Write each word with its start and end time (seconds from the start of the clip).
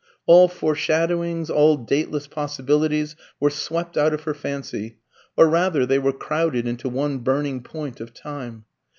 All 0.25 0.47
foreshadowings, 0.47 1.51
all 1.51 1.77
dateless 1.77 2.25
possibilities, 2.25 3.15
were 3.39 3.51
swept 3.51 3.95
out 3.97 4.15
of 4.15 4.23
her 4.23 4.33
fancy; 4.33 4.97
or 5.37 5.47
rather, 5.47 5.85
they 5.85 5.99
were 5.99 6.11
crowded 6.11 6.67
into 6.67 6.89
one 6.89 7.19
burning 7.19 7.61
point 7.61 8.01
of 8.01 8.11
time. 8.11 8.65